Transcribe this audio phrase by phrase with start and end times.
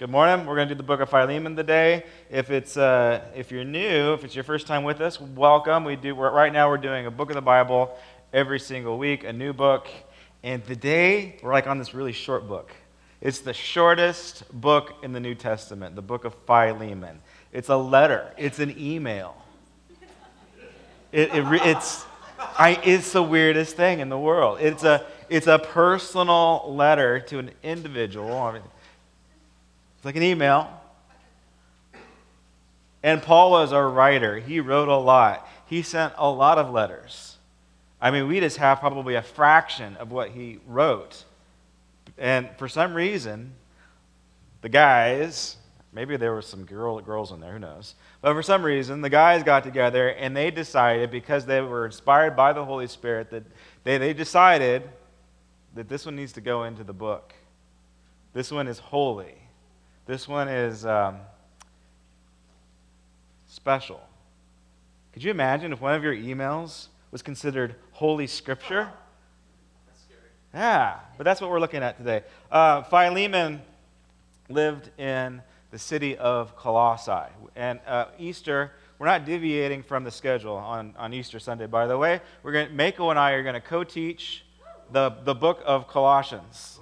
[0.00, 0.44] Good morning.
[0.44, 2.04] We're going to do the book of Philemon today.
[2.28, 5.84] If it's uh, if you're new, if it's your first time with us, welcome.
[5.84, 7.96] We do right now we're doing a book of the Bible
[8.32, 9.86] every single week, a new book,
[10.42, 12.72] and today we're like on this really short book.
[13.20, 17.20] It's the shortest book in the New Testament, the book of Philemon.
[17.52, 18.32] It's a letter.
[18.36, 19.36] It's an email.
[21.12, 22.04] It, it, it's
[22.58, 24.58] I, it's the weirdest thing in the world.
[24.60, 28.36] It's a it's a personal letter to an individual.
[28.36, 28.62] I mean,
[30.04, 30.68] it's like an email.
[33.02, 34.38] And Paul was a writer.
[34.38, 35.48] He wrote a lot.
[35.64, 37.38] He sent a lot of letters.
[38.02, 41.24] I mean, we just have probably a fraction of what he wrote.
[42.18, 43.54] And for some reason,
[44.60, 45.56] the guys,
[45.90, 47.94] maybe there were some girl, girls in there, who knows.
[48.20, 52.36] But for some reason, the guys got together and they decided, because they were inspired
[52.36, 53.44] by the Holy Spirit, that
[53.84, 54.82] they, they decided
[55.74, 57.32] that this one needs to go into the book.
[58.34, 59.38] This one is holy.
[60.06, 61.16] This one is um,
[63.46, 64.00] special.
[65.14, 68.90] Could you imagine if one of your emails was considered holy scripture?
[69.86, 70.20] That's scary.
[70.52, 72.22] Yeah, but that's what we're looking at today.
[72.50, 73.62] Uh, Philemon
[74.50, 77.32] lived in the city of Colossae.
[77.56, 81.96] And uh, Easter, we're not deviating from the schedule on, on Easter Sunday, by the
[81.96, 82.20] way.
[82.42, 84.44] We're going to, Mako and I are going to co teach
[84.92, 86.78] the, the book of Colossians.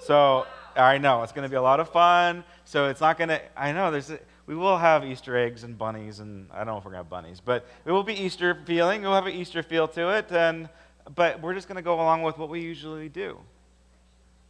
[0.00, 2.44] So I know it's going to be a lot of fun.
[2.64, 5.78] So it's not going to, I know there's, a, we will have Easter eggs and
[5.78, 8.14] bunnies, and I don't know if we're going to have bunnies, but it will be
[8.14, 9.02] Easter feeling.
[9.02, 10.30] We'll have an Easter feel to it.
[10.30, 10.68] And,
[11.14, 13.38] but we're just going to go along with what we usually do.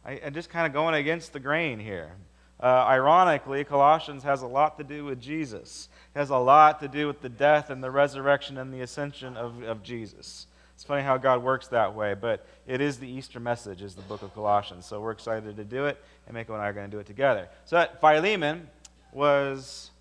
[0.05, 2.11] I, am just kind of going against the grain here.
[2.61, 5.89] Uh, ironically, Colossians has a lot to do with Jesus.
[6.15, 9.35] It has a lot to do with the death and the resurrection and the ascension
[9.35, 10.47] of, of Jesus.
[10.75, 14.01] It's funny how God works that way, but it is the Easter message, is the
[14.01, 14.85] book of Colossians.
[14.85, 17.07] So we're excited to do it, and Mako and I are going to do it
[17.07, 17.47] together.
[17.63, 18.67] So Philemon
[19.13, 19.91] was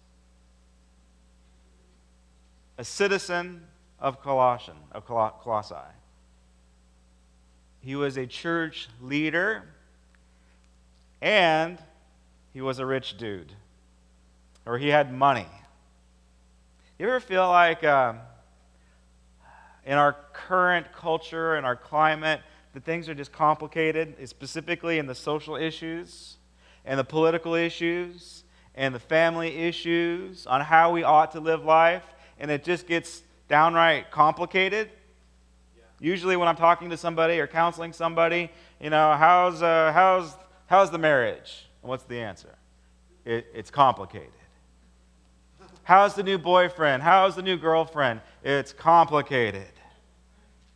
[2.76, 3.62] a citizen
[4.00, 5.76] of Colossian, of Colossae.
[7.80, 9.62] He was a church leader,
[11.22, 11.78] and
[12.52, 13.52] he was a rich dude,
[14.66, 15.46] or he had money.
[16.98, 17.84] You ever feel like...
[17.84, 18.14] Uh,
[19.86, 22.40] in our current culture and our climate,
[22.72, 26.36] the things are just complicated, specifically in the social issues
[26.84, 28.44] and the political issues
[28.74, 32.02] and the family issues on how we ought to live life,
[32.38, 34.90] and it just gets downright complicated.
[35.76, 35.82] Yeah.
[36.00, 38.50] Usually, when I'm talking to somebody or counseling somebody,
[38.80, 40.34] you know, how's, uh, how's,
[40.66, 41.66] how's the marriage?
[41.82, 42.56] And what's the answer?
[43.24, 44.32] It, it's complicated.
[45.84, 47.02] How's the new boyfriend?
[47.02, 48.22] How's the new girlfriend?
[48.42, 49.68] It's complicated.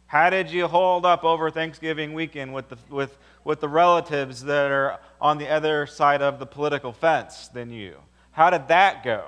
[0.07, 4.71] How did you hold up over Thanksgiving weekend with the, with, with the relatives that
[4.71, 7.97] are on the other side of the political fence than you?
[8.33, 9.25] How did that go?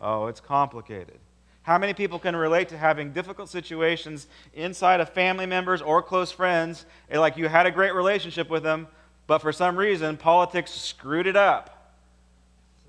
[0.00, 1.18] Oh, it's complicated.
[1.62, 6.32] How many people can relate to having difficult situations inside of family members or close
[6.32, 6.84] friends?
[7.10, 8.88] Eh, like you had a great relationship with them,
[9.26, 11.94] but for some reason politics screwed it up.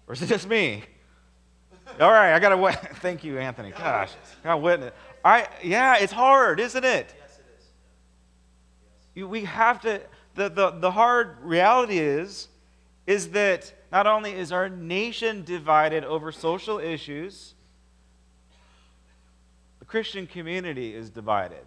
[0.08, 0.84] Or is it just me?
[2.00, 2.76] All right, I got to wait.
[2.96, 3.72] Thank you, Anthony.
[3.72, 4.12] Gosh,
[4.44, 4.94] got witness.
[5.24, 7.14] I yeah, it's hard, isn't it?
[7.20, 9.26] Yes, it is.
[9.26, 10.02] We have to.
[10.36, 12.48] The, the, the hard reality is,
[13.08, 17.56] is that not only is our nation divided over social issues,
[19.80, 21.66] the Christian community is divided.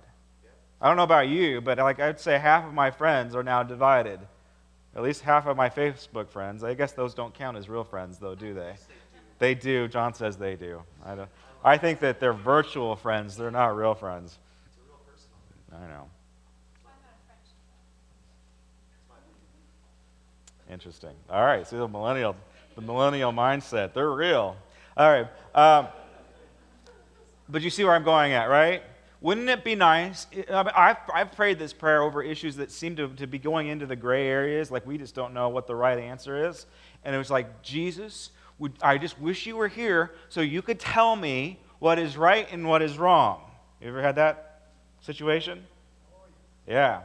[0.80, 3.64] I don't know about you, but like I'd say half of my friends are now
[3.64, 4.20] divided.
[4.94, 6.64] At least half of my Facebook friends.
[6.64, 8.75] I guess those don't count as real friends, though, do they?
[9.41, 9.89] They do.
[9.89, 10.83] John says they do.
[11.05, 11.28] I, don't,
[11.65, 13.37] I think that they're virtual friends.
[13.37, 14.39] They're not real friends.
[15.73, 16.09] I know.
[20.71, 21.15] Interesting.
[21.28, 21.67] All right.
[21.67, 22.37] See the millennial,
[22.77, 23.95] the millennial mindset.
[23.95, 24.56] They're real.
[24.97, 25.27] All right.
[25.55, 25.89] Um,
[27.49, 28.83] but you see where I'm going at, right?
[29.22, 30.27] Wouldn't it be nice?
[30.51, 33.97] I've, I've prayed this prayer over issues that seem to, to be going into the
[33.97, 36.66] gray areas, like we just don't know what the right answer is.
[37.04, 40.78] And it was like, Jesus, would, I just wish you were here so you could
[40.78, 43.41] tell me what is right and what is wrong.
[43.80, 44.68] You ever had that
[45.01, 45.66] situation?
[46.68, 47.01] Yeah.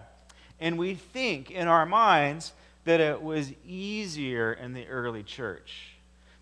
[0.59, 2.53] And we think in our minds
[2.83, 5.95] that it was easier in the early church,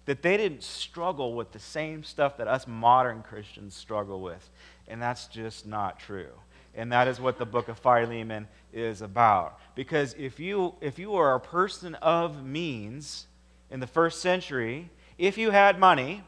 [0.05, 4.49] that they didn't struggle with the same stuff that us modern Christians struggle with.
[4.87, 6.31] And that's just not true.
[6.75, 9.59] And that is what the book of Philemon is about.
[9.75, 13.27] Because if you, if you are a person of means
[13.69, 16.23] in the first century, if you had money,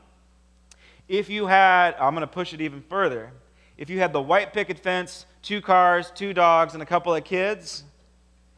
[1.08, 3.32] if you had, I'm going to push it even further,
[3.78, 7.24] if you had the white picket fence, two cars, two dogs, and a couple of
[7.24, 7.84] kids,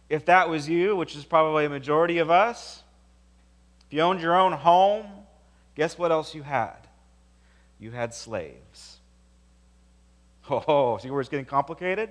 [0.10, 2.84] if that was you, which is probably a majority of us,
[3.88, 5.06] If you owned your own home,
[5.76, 6.88] guess what else you had?
[7.80, 8.96] You had slaves.
[10.50, 12.10] Oh, see where it's getting complicated?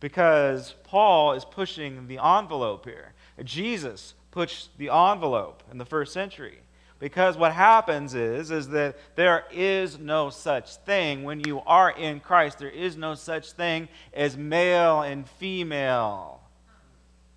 [0.00, 3.12] Because Paul is pushing the envelope here.
[3.44, 6.60] Jesus pushed the envelope in the first century.
[7.00, 12.20] Because what happens is, is that there is no such thing when you are in
[12.20, 12.58] Christ.
[12.58, 16.42] There is no such thing as male and female,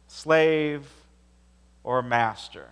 [0.07, 0.86] slave
[1.81, 2.68] or master.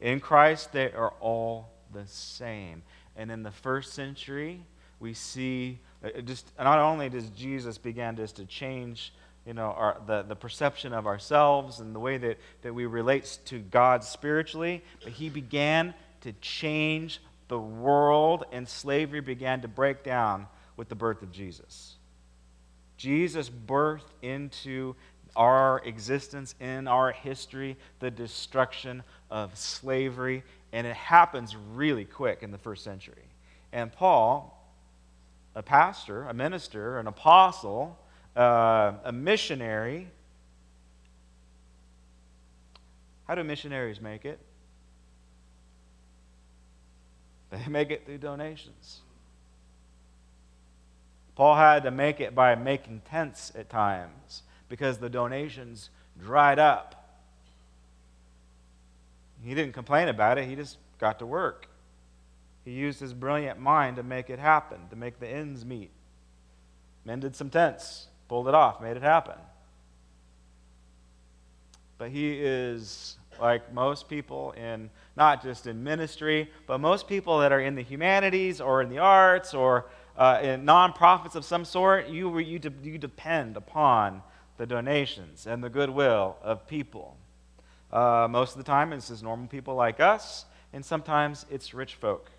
[0.00, 2.82] In Christ, they are all the same.
[3.16, 4.60] And in the first century,
[5.00, 9.12] we see uh, just not only does Jesus begin just to change
[9.46, 13.38] you know, our, the, the perception of ourselves and the way that, that we relate
[13.46, 15.92] to God spiritually, but he began
[16.24, 21.96] to change the world, and slavery began to break down with the birth of Jesus.
[22.96, 24.96] Jesus birthed into
[25.36, 30.42] our existence, in our history, the destruction of slavery,
[30.72, 33.28] and it happens really quick in the first century.
[33.72, 34.66] And Paul,
[35.54, 37.98] a pastor, a minister, an apostle,
[38.34, 40.08] uh, a missionary,
[43.28, 44.38] how do missionaries make it?
[47.54, 49.00] They make it through donations.
[51.34, 55.90] Paul had to make it by making tents at times because the donations
[56.20, 57.00] dried up.
[59.42, 61.68] He didn't complain about it, he just got to work.
[62.64, 65.90] He used his brilliant mind to make it happen, to make the ends meet.
[67.04, 69.34] Mended some tents, pulled it off, made it happen.
[71.98, 77.52] But he is like most people in not just in ministry, but most people that
[77.52, 82.08] are in the humanities or in the arts or uh, in nonprofits of some sort,
[82.08, 84.22] you, you, de- you depend upon
[84.56, 87.16] the donations and the goodwill of people.
[87.92, 91.94] Uh, most of the time, it's just normal people like us, and sometimes it's rich
[91.94, 92.30] folk.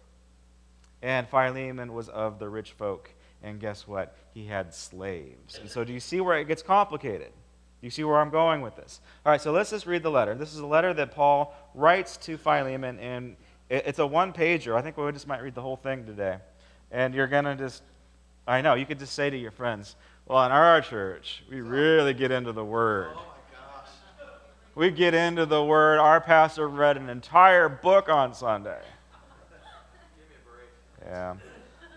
[1.01, 3.12] And Philemon was of the rich folk,
[3.44, 4.18] and guess what?
[4.33, 5.57] He had slaves.
[5.60, 7.31] And so, do you see where it gets complicated?
[7.86, 9.00] You see where I'm going with this?
[9.24, 10.34] All right, so let's just read the letter.
[10.34, 13.36] This is a letter that Paul writes to Philemon, and
[13.70, 14.76] it's a one pager.
[14.76, 16.38] I think we just might read the whole thing today.
[16.90, 17.84] And you're going to just,
[18.48, 22.16] I know, you could just say to your friends, well, in our church, we really
[22.16, 23.12] get into the Word.
[24.74, 26.00] We get into the Word.
[26.00, 28.82] Our pastor read an entire book on Sunday.
[31.06, 31.36] Yeah.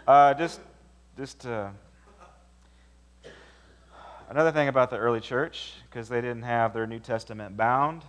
[0.07, 0.61] Uh, just,
[1.17, 1.71] just to
[4.29, 8.03] Another thing about the early church, because they didn't have their New Testament bound,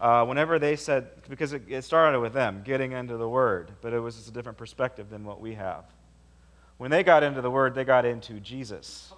[0.00, 3.92] uh, whenever they said, because it, it, started with them getting into the Word, but
[3.92, 5.84] it was just a different perspective than what we have.
[6.78, 9.12] When they got into the Word, they got into Jesus.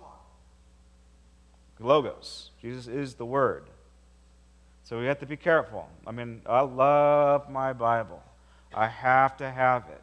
[1.78, 2.50] Logos.
[2.60, 3.68] Jesus is the Word.
[4.82, 5.88] So we have to be careful.
[6.06, 8.22] I mean, I love my Bible.
[8.74, 10.02] I have to have it.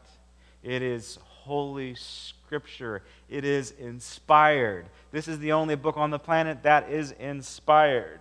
[0.63, 3.03] It is Holy Scripture.
[3.29, 4.85] It is inspired.
[5.11, 8.19] This is the only book on the planet that is inspired.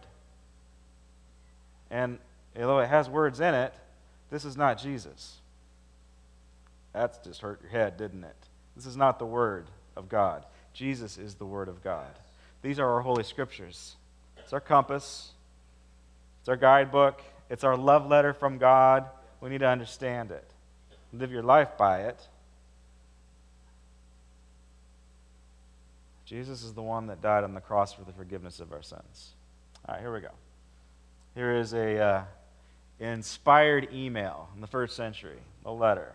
[1.90, 2.18] And
[2.56, 3.74] although it has words in it,
[4.30, 5.36] this is not Jesus.
[6.92, 8.36] That's just hurt your head, didn't it?
[8.76, 10.44] This is not the Word of God.
[10.72, 12.10] Jesus is the Word of God.
[12.62, 13.96] These are our Holy Scriptures.
[14.38, 15.32] It's our compass,
[16.40, 19.04] it's our guidebook, it's our love letter from God.
[19.40, 20.50] We need to understand it,
[21.12, 22.26] live your life by it.
[26.28, 29.30] Jesus is the one that died on the cross for the forgiveness of our sins.
[29.88, 30.28] All right, here we go.
[31.34, 32.24] Here is a uh,
[33.00, 36.12] inspired email in the first century, a letter.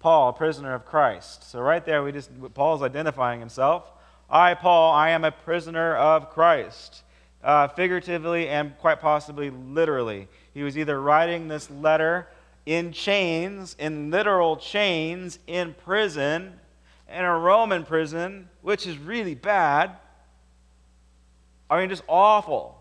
[0.00, 1.50] Paul, a prisoner of Christ.
[1.50, 3.90] So right there, we just Paul's identifying himself.
[4.28, 7.02] I, Paul, I am a prisoner of Christ.
[7.42, 10.28] Uh, figuratively and quite possibly literally.
[10.52, 12.28] He was either writing this letter
[12.66, 16.60] in chains, in literal chains, in prison,
[17.10, 19.92] in a Roman prison, which is really bad.
[21.68, 22.80] I mean, just awful.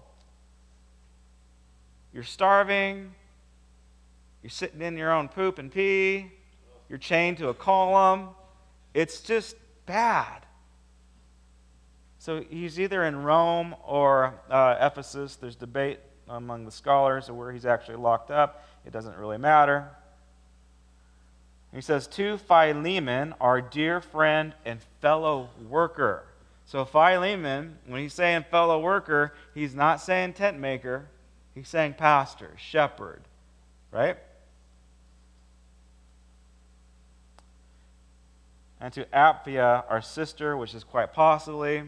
[2.14, 3.14] You're starving.
[4.42, 6.32] You're sitting in your own poop and pee.
[6.88, 8.30] You're chained to a column.
[8.94, 9.56] It's just
[9.86, 10.46] bad.
[12.18, 15.36] So he's either in Rome or uh, Ephesus.
[15.36, 18.66] There's debate among the scholars of where he's actually locked up.
[18.86, 19.90] It doesn't really matter.
[21.74, 26.24] He says, To Philemon, our dear friend and fellow worker.
[26.66, 31.08] So, Philemon, when he's saying fellow worker, he's not saying tent maker,
[31.56, 33.22] he's saying pastor, shepherd,
[33.92, 34.18] right?
[38.80, 41.84] And to Apphia, our sister, which is quite possibly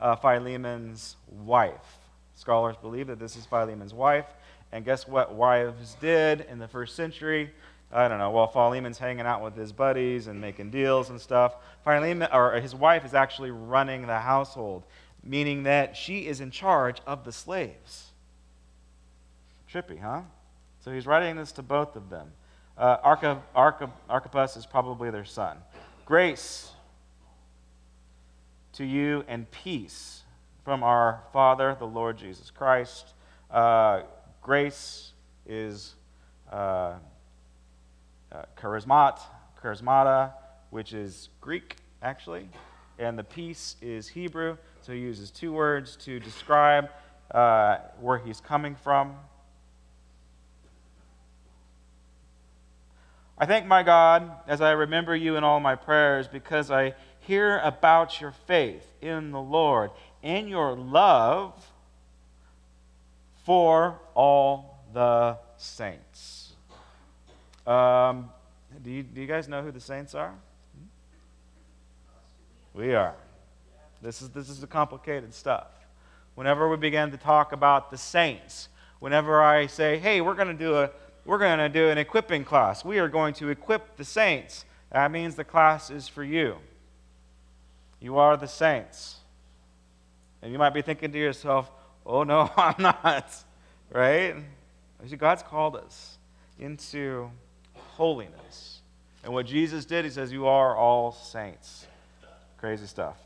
[0.00, 1.98] uh, Philemon's wife.
[2.34, 4.26] Scholars believe that this is Philemon's wife.
[4.72, 7.52] And guess what wives did in the first century?
[7.92, 8.30] I don't know.
[8.30, 12.74] While Philemon's hanging out with his buddies and making deals and stuff, Philemon, or his
[12.74, 14.84] wife is actually running the household,
[15.22, 18.10] meaning that she is in charge of the slaves.
[19.72, 20.22] Trippy, huh?
[20.80, 22.32] So he's writing this to both of them.
[22.76, 22.96] Uh,
[24.08, 25.58] Archippus is probably their son.
[26.04, 26.70] Grace
[28.74, 30.22] to you and peace
[30.64, 33.14] from our Father, the Lord Jesus Christ.
[33.50, 34.02] Uh,
[34.42, 35.12] grace
[35.46, 35.94] is
[36.52, 36.94] uh,
[38.36, 39.20] uh, charismat,
[39.62, 40.32] charismata,
[40.70, 42.48] which is Greek, actually,
[42.98, 44.56] and the peace is Hebrew.
[44.82, 46.90] So he uses two words to describe
[47.30, 49.16] uh, where he's coming from.
[53.38, 57.58] I thank my God as I remember you in all my prayers because I hear
[57.58, 59.90] about your faith in the Lord
[60.22, 61.70] and your love
[63.44, 66.35] for all the saints.
[67.66, 68.30] Um,
[68.82, 70.34] do, you, do you guys know who the saints are?
[72.74, 73.14] We are.
[74.02, 75.68] This is, this is the complicated stuff.
[76.34, 78.68] Whenever we begin to talk about the saints,
[79.00, 80.90] whenever I say, hey, we're going to do a
[81.26, 82.84] we're going to do an equipping class.
[82.84, 84.64] We are going to equip the saints.
[84.92, 86.58] That means the class is for you.
[88.00, 89.16] You are the saints.
[90.40, 91.70] And you might be thinking to yourself,
[92.04, 93.34] oh no, I'm not.
[93.90, 94.36] Right?
[95.18, 96.18] God's called us
[96.58, 97.30] into
[97.96, 98.80] holiness.
[99.24, 101.86] And what Jesus did, he says, You are all saints.
[102.58, 103.16] Crazy stuff.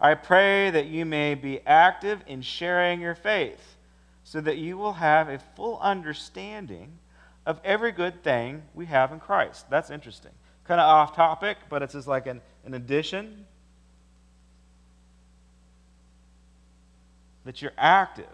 [0.00, 3.76] I pray that you may be active in sharing your faith
[4.22, 6.98] so that you will have a full understanding
[7.46, 9.70] of every good thing we have in Christ.
[9.70, 10.32] That's interesting.
[10.64, 13.46] Kind of off topic, but it's just like an, an addition.
[17.44, 18.26] That you're active.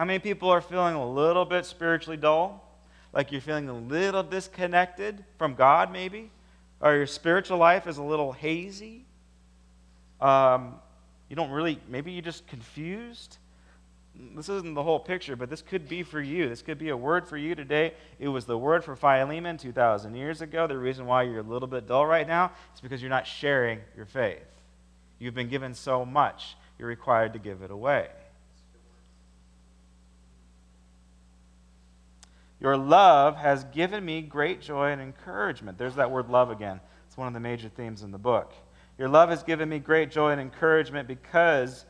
[0.00, 2.66] How many people are feeling a little bit spiritually dull?
[3.12, 6.30] Like you're feeling a little disconnected from God, maybe?
[6.80, 9.04] Or your spiritual life is a little hazy?
[10.18, 10.76] Um,
[11.28, 13.36] you don't really, maybe you're just confused?
[14.34, 16.48] this isn't the whole picture, but this could be for you.
[16.48, 17.92] This could be a word for you today.
[18.18, 20.66] It was the word for Philemon 2,000 years ago.
[20.66, 23.80] The reason why you're a little bit dull right now is because you're not sharing
[23.94, 24.48] your faith.
[25.18, 28.08] You've been given so much, you're required to give it away.
[32.60, 35.78] Your love has given me great joy and encouragement.
[35.78, 36.80] There's that word love again.
[37.06, 38.52] It's one of the major themes in the book.
[38.98, 41.86] Your love has given me great joy and encouragement because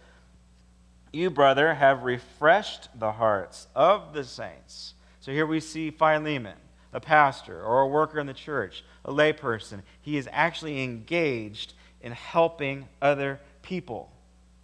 [1.13, 4.95] you, brother, have refreshed the hearts of the saints.
[5.21, 6.57] So here we see Philemon,
[6.93, 9.83] a pastor or a worker in the church, a layperson.
[10.01, 14.11] He is actually engaged in helping other people,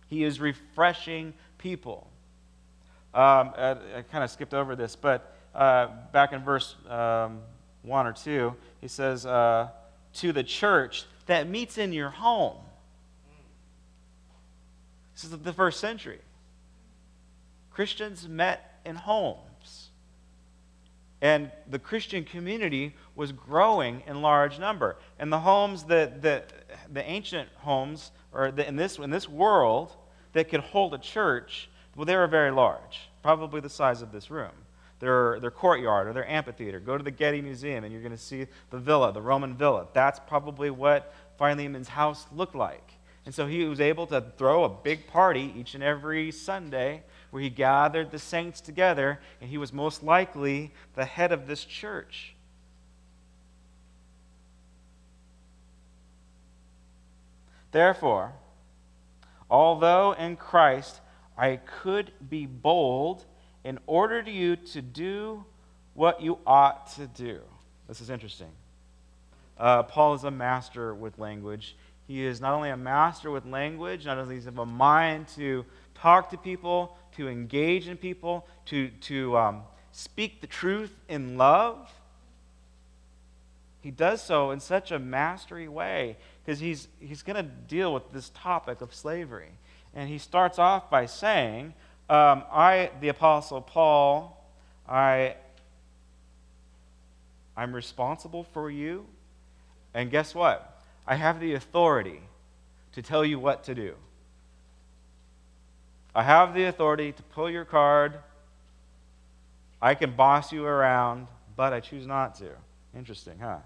[0.08, 2.08] he is refreshing people.
[3.12, 7.40] Um, I, I kind of skipped over this, but uh, back in verse um,
[7.82, 9.68] 1 or 2, he says, uh,
[10.14, 12.58] To the church that meets in your home.
[15.14, 16.20] This is the first century.
[17.70, 19.88] Christians met in homes.
[21.22, 24.98] And the Christian community was growing in large number.
[25.18, 26.52] And the homes that, that
[26.92, 29.96] the ancient homes, or the, in, this, in this world,
[30.34, 34.30] that could hold a church, well, they were very large, probably the size of this
[34.30, 34.52] room.
[34.98, 36.80] Their, their courtyard or their amphitheater.
[36.80, 39.86] Go to the Getty Museum and you're going to see the villa, the Roman villa.
[39.92, 42.92] That's probably what Philemon's house looked like.
[43.26, 47.42] And so he was able to throw a big party each and every Sunday where
[47.42, 52.36] he gathered the saints together, and he was most likely the head of this church.
[57.72, 58.32] Therefore,
[59.50, 61.00] although in Christ
[61.36, 63.26] I could be bold
[63.66, 65.44] in order to you to do
[65.94, 67.40] what you ought to do.
[67.88, 68.52] This is interesting.
[69.58, 71.74] Uh, Paul is a master with language.
[72.06, 75.26] He is not only a master with language, not only does he have a mind
[75.34, 75.64] to
[75.96, 81.90] talk to people, to engage in people, to, to um, speak the truth in love.
[83.80, 88.12] He does so in such a mastery way because he's, he's going to deal with
[88.12, 89.50] this topic of slavery.
[89.92, 91.74] And he starts off by saying,
[92.08, 94.44] um, I, the Apostle Paul,
[94.88, 95.34] I,
[97.56, 99.06] I'm responsible for you.
[99.94, 100.82] And guess what?
[101.06, 102.20] I have the authority
[102.92, 103.94] to tell you what to do.
[106.14, 108.18] I have the authority to pull your card.
[109.82, 112.50] I can boss you around, but I choose not to.
[112.94, 113.58] Interesting, huh?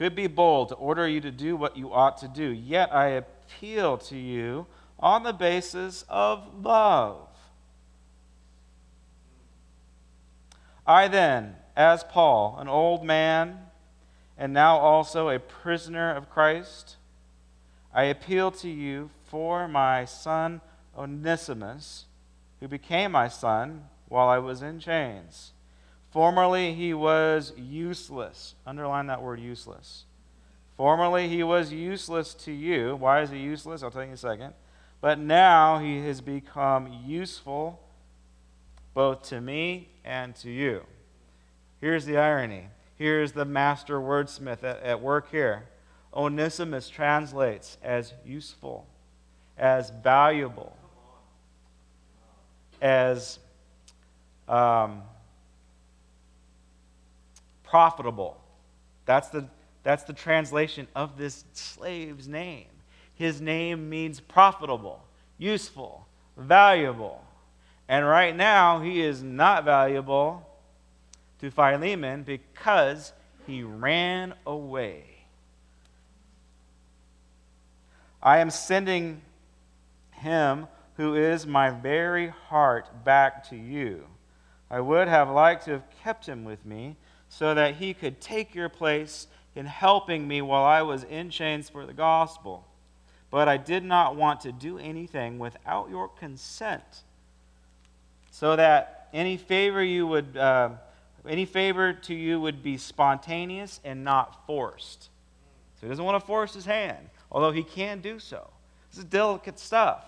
[0.00, 2.48] Could be bold to order you to do what you ought to do.
[2.48, 4.66] Yet I appeal to you
[4.98, 7.28] on the basis of love.
[10.86, 13.58] I then, as Paul, an old man,
[14.38, 16.96] and now also a prisoner of Christ,
[17.92, 20.62] I appeal to you for my son
[20.96, 22.06] Onesimus,
[22.58, 25.52] who became my son while I was in chains.
[26.10, 28.54] Formerly he was useless.
[28.66, 30.04] Underline that word useless.
[30.76, 32.96] Formerly he was useless to you.
[32.96, 33.82] Why is he useless?
[33.82, 34.54] I'll tell you in a second.
[35.00, 37.80] But now he has become useful
[38.92, 40.84] both to me and to you.
[41.80, 42.68] Here's the irony.
[42.96, 45.64] Here's the master wordsmith at, at work here.
[46.12, 48.86] Onesimus translates as useful,
[49.56, 50.76] as valuable,
[52.82, 53.38] as
[54.48, 55.02] um,
[57.70, 58.36] profitable.
[59.06, 59.46] That's the,
[59.84, 62.66] that's the translation of this slave's name.
[63.14, 65.04] His name means profitable,
[65.38, 67.24] useful, valuable.
[67.88, 70.46] And right now, he is not valuable
[71.40, 73.12] to Philemon because
[73.46, 75.04] he ran away.
[78.22, 79.22] I am sending
[80.10, 84.04] him who is my very heart back to you.
[84.70, 86.96] I would have liked to have kept him with me
[87.30, 91.70] so that he could take your place in helping me while I was in chains
[91.70, 92.66] for the gospel.
[93.30, 97.04] But I did not want to do anything without your consent,
[98.32, 100.70] so that any favor you would, uh,
[101.26, 105.08] any favor to you would be spontaneous and not forced.
[105.76, 108.50] So he doesn't want to force his hand, although he can do so.
[108.90, 110.04] This is delicate stuff.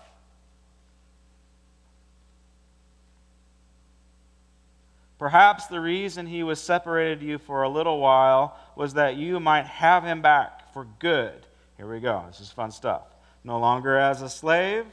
[5.23, 9.65] Perhaps the reason he was separated you for a little while was that you might
[9.65, 11.45] have him back for good.
[11.77, 12.25] Here we go.
[12.27, 13.03] This is fun stuff.
[13.41, 14.85] No longer as a slave,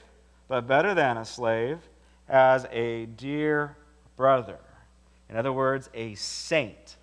[0.46, 1.80] but better than a slave,
[2.28, 3.76] as a dear
[4.16, 4.60] brother.
[5.28, 6.94] In other words, a saint.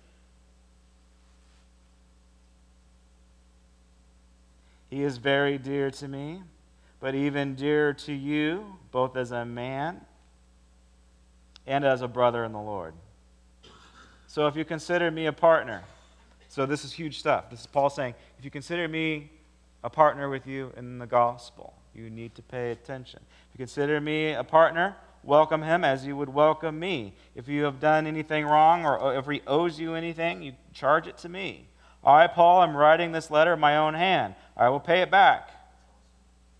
[4.88, 6.40] He is very dear to me,
[6.98, 10.00] but even dearer to you, both as a man
[11.66, 12.94] and as a brother in the Lord.
[14.38, 15.82] So if you consider me a partner,
[16.48, 17.50] so this is huge stuff.
[17.50, 19.32] This is Paul saying, if you consider me
[19.82, 23.18] a partner with you in the gospel, you need to pay attention.
[23.20, 27.14] If you consider me a partner, welcome him as you would welcome me.
[27.34, 31.18] If you have done anything wrong or if he owes you anything, you charge it
[31.18, 31.66] to me.
[32.04, 34.36] I, Paul, am writing this letter in my own hand.
[34.56, 35.50] I will pay it back.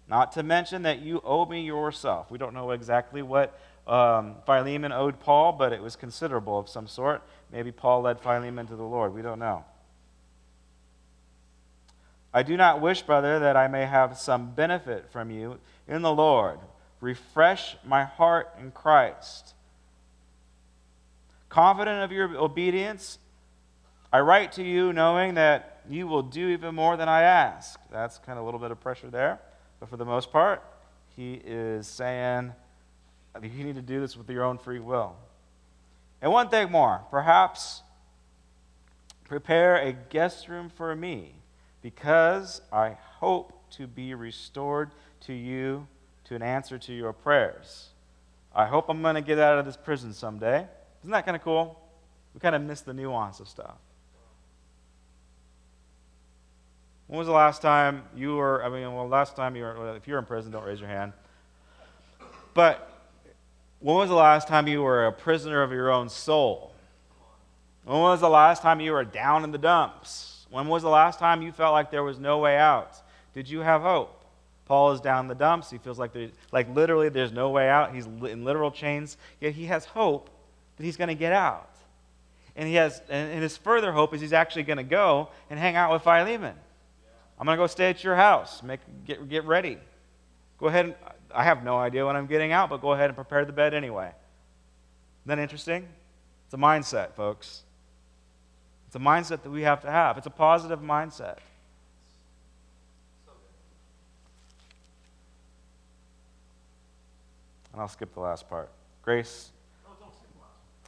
[0.09, 2.29] Not to mention that you owe me yourself.
[2.29, 6.87] We don't know exactly what um, Philemon owed Paul, but it was considerable of some
[6.87, 7.23] sort.
[7.53, 9.15] Maybe Paul led Philemon to the Lord.
[9.15, 9.65] We don't know.
[12.33, 16.13] I do not wish, brother, that I may have some benefit from you in the
[16.13, 16.59] Lord.
[17.01, 19.55] Refresh my heart in Christ.
[21.49, 23.19] Confident of your obedience,
[24.13, 27.81] I write to you knowing that you will do even more than I ask.
[27.91, 29.41] That's kind of a little bit of pressure there.
[29.81, 30.63] But for the most part,
[31.17, 32.53] he is saying
[33.43, 35.17] you need to do this with your own free will.
[36.21, 37.83] And one thing more perhaps
[39.25, 41.35] prepare a guest room for me,
[41.83, 45.87] because I hope to be restored to you
[46.25, 47.89] to an answer to your prayers.
[48.55, 50.67] I hope I'm going to get out of this prison someday.
[51.03, 51.79] Isn't that kind of cool?
[52.35, 53.77] We kind of miss the nuance of stuff.
[57.07, 60.07] When was the last time you were, I mean, well, last time you were, if
[60.09, 61.13] you're in prison, don't raise your hand.
[62.55, 62.88] But
[63.81, 66.73] when was the last time you were a prisoner of your own soul?
[67.85, 70.47] When was the last time you were down in the dumps?
[70.51, 72.97] When was the last time you felt like there was no way out?
[73.35, 74.25] Did you have hope?
[74.67, 75.71] Paul is down in the dumps.
[75.71, 76.11] He feels like,
[76.53, 77.95] like literally there's no way out.
[77.95, 80.29] He's in literal chains, yet he has hope
[80.77, 81.71] that he's going to get out.
[82.57, 85.77] And, he has, and his further hope is he's actually going to go and hang
[85.77, 86.55] out with Philemon.
[87.39, 88.63] I'm going to go stay at your house.
[88.63, 89.79] Make, get, get ready.
[90.59, 90.95] Go ahead and
[91.35, 93.75] I have no idea when I'm getting out, but go ahead and prepare the bed
[93.75, 94.07] anyway.
[94.09, 95.89] Isn't that interesting?
[96.47, 97.63] It's a mindset, folks.
[98.87, 100.17] It's a mindset that we have to have.
[100.17, 101.37] It's a positive mindset.
[107.73, 108.71] And I'll skip the last part.
[109.03, 109.51] Grace.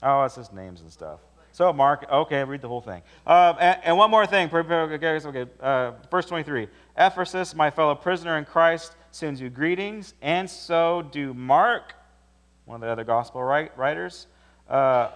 [0.02, 1.20] Oh, it's just names and stuff.
[1.52, 3.02] So, Mark, okay, read the whole thing.
[3.26, 4.48] Uh, and, and, one more thing.
[4.52, 6.68] Okay, uh, verse 23.
[6.96, 11.94] Epaphras, my fellow prisoner in Christ, sends you greetings, and so do Mark,
[12.64, 14.26] one of the other gospel write, writers,
[14.68, 15.10] uh,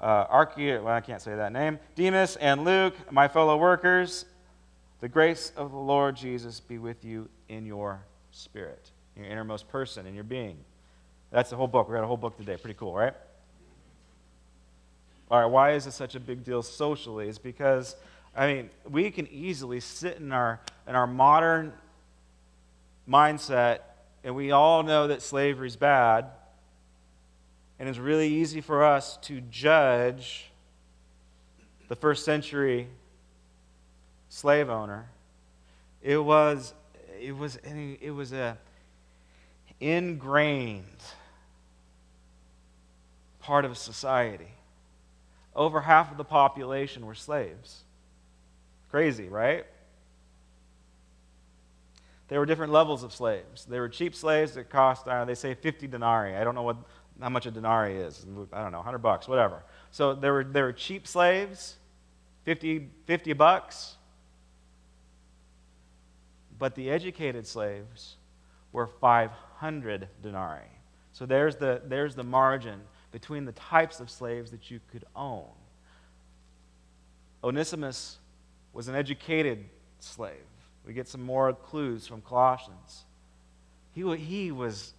[0.00, 4.24] uh, Archie, well, I can't say that name, Demas and Luke, my fellow workers.
[5.00, 9.68] The grace of the Lord Jesus be with you in your spirit, in your innermost
[9.68, 10.58] person, in your being.
[11.30, 11.88] That's the whole book.
[11.88, 12.56] We got a whole book today.
[12.56, 13.14] Pretty cool, right?
[15.30, 17.26] All right, why is this such a big deal socially?
[17.26, 17.96] It's because,
[18.36, 21.72] I mean, we can easily sit in our, in our modern
[23.08, 23.80] mindset
[24.24, 26.26] and we all know that slavery is bad.
[27.78, 30.50] And it's really easy for us to judge
[31.88, 32.88] the first century
[34.28, 35.06] slave owner.
[36.00, 36.74] It was,
[37.20, 38.56] it was, it was a
[39.80, 40.84] ingrained
[43.40, 44.52] part of society.
[45.54, 47.82] Over half of the population were slaves.
[48.90, 49.66] Crazy, right?
[52.32, 53.66] There were different levels of slaves.
[53.66, 56.34] There were cheap slaves that cost, uh, they say 50 denarii.
[56.34, 56.78] I don't know what,
[57.20, 58.24] how much a denarii is.
[58.54, 59.62] I don't know, 100 bucks, whatever.
[59.90, 61.76] So there were, there were cheap slaves,
[62.44, 63.96] 50, 50 bucks.
[66.58, 68.16] But the educated slaves
[68.72, 70.62] were 500 denarii.
[71.12, 75.50] So there's the, there's the margin between the types of slaves that you could own.
[77.44, 78.16] Onesimus
[78.72, 79.66] was an educated
[80.00, 80.46] slave.
[80.86, 83.04] We get some more clues from Colossians.
[83.94, 84.94] He, he was,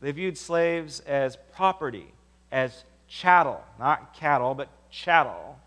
[0.00, 2.06] they viewed slaves as property,
[2.52, 5.58] as chattel, not cattle, but chattel,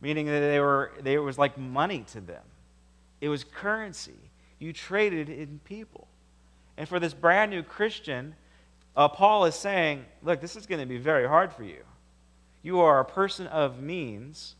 [0.00, 2.42] meaning that they were, they, it was like money to them.
[3.20, 4.12] It was currency.
[4.58, 6.08] You traded in people.
[6.76, 8.34] And for this brand new Christian,
[8.96, 11.82] uh, Paul is saying, look, this is going to be very hard for you.
[12.62, 14.56] You are a person of means,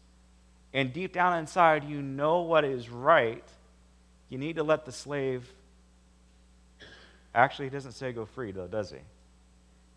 [0.72, 3.44] and deep down inside, you know what is right.
[4.28, 5.48] You need to let the slave.
[7.35, 8.98] Actually, he doesn't say go free, though, does he?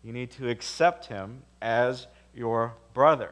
[0.02, 3.30] You need to accept him as your brother.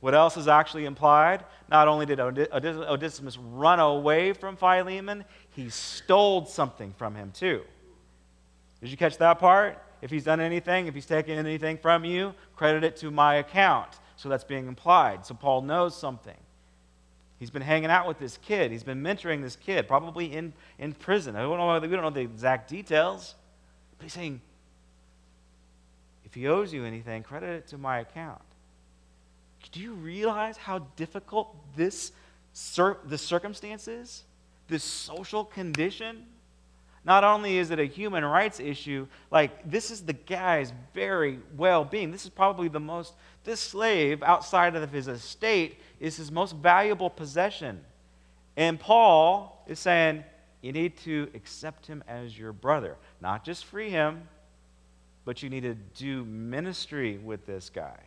[0.00, 1.44] What else is actually implied?
[1.68, 7.62] Not only did Onesimus run away from Philemon, he stole something from him too.
[8.80, 9.82] Did you catch that part?
[10.00, 13.98] If he's done anything, if he's taken anything from you, credit it to my account.
[14.16, 15.26] So that's being implied.
[15.26, 16.36] So Paul knows something.
[17.38, 18.72] He's been hanging out with this kid.
[18.72, 21.36] He's been mentoring this kid, probably in, in prison.
[21.36, 23.34] I don't know, we don't know the exact details.
[23.96, 24.40] But he's saying,
[26.24, 28.42] if he owes you anything, credit it to my account.
[29.72, 32.12] Do you realize how difficult this
[33.04, 34.24] the circumstance is?
[34.68, 36.26] This social condition?
[37.04, 41.84] Not only is it a human rights issue, like this is the guy's very well
[41.84, 42.10] being.
[42.10, 47.10] This is probably the most, this slave outside of his estate is his most valuable
[47.10, 47.84] possession.
[48.56, 50.24] And Paul is saying,
[50.60, 52.96] you need to accept him as your brother.
[53.20, 54.28] Not just free him,
[55.24, 57.98] but you need to do ministry with this guy.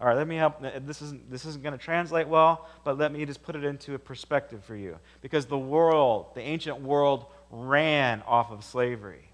[0.00, 0.62] All right, let me help.
[0.86, 3.94] This isn't, this isn't going to translate well, but let me just put it into
[3.94, 4.98] a perspective for you.
[5.22, 9.24] Because the world, the ancient world, ran off of slavery.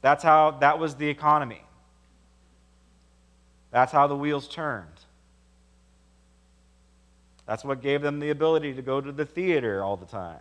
[0.00, 1.62] That's how, that was the economy.
[3.70, 4.88] That's how the wheels turned.
[7.46, 10.40] That's what gave them the ability to go to the theater all the time.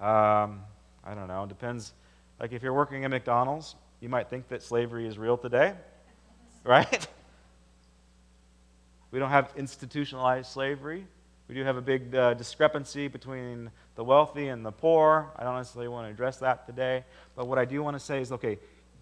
[0.00, 0.60] Um,
[1.04, 1.44] I don't know.
[1.44, 1.92] It depends.
[2.38, 5.74] Like if you're working at McDonald's, you might think that slavery is real today,
[6.64, 7.06] right?
[9.10, 11.06] We don't have institutionalized slavery.
[11.48, 15.32] We do have a big uh, discrepancy between the wealthy and the poor.
[15.34, 17.04] I don't necessarily want to address that today.
[17.34, 18.58] But what I do want to say is okay,